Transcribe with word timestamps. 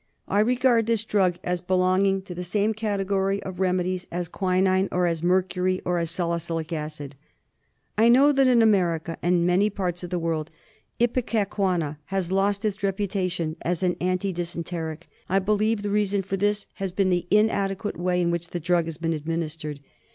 I 0.27 0.39
regard 0.39 0.87
this 0.87 1.03
drug 1.05 1.37
as 1.43 1.61
belonging 1.61 2.23
to 2.23 2.33
the 2.33 2.43
same 2.43 2.73
category 2.73 3.43
of 3.43 3.59
remedies 3.59 4.07
as 4.11 4.29
quinine, 4.29 4.89
or 4.91 5.05
as 5.05 5.21
mercury, 5.21 5.79
or 5.85 5.99
as 5.99 6.09
salicylic 6.09 6.73
acid. 6.73 7.13
I 7.99 8.09
know 8.09 8.31
that 8.31 8.47
in 8.47 8.63
America 8.63 9.17
and 9.21 9.45
many 9.45 9.67
other 9.67 9.75
parts 9.75 10.03
of 10.03 10.09
the 10.09 10.17
world 10.17 10.49
Ipecacuanha 10.99 11.97
has 12.05 12.31
lost 12.31 12.65
its 12.65 12.81
reputation 12.81 13.57
as 13.61 13.83
an 13.83 13.95
anti 14.01 14.33
dysenteric. 14.33 15.03
I 15.29 15.37
believe 15.37 15.83
the 15.83 15.91
reason 15.91 16.23
for 16.23 16.35
this 16.35 16.65
has 16.81 16.91
been 16.91 17.11
the 17.11 17.27
inadequate 17.29 17.95
way 17.95 18.23
DYSENTERY. 18.23 18.25
2O3 18.25 18.25
in 18.25 18.31
which 18.31 18.47
the 18.47 18.59
drug 18.59 18.85
has 18.85 18.97
been 18.97 19.13
administered. 19.13 19.81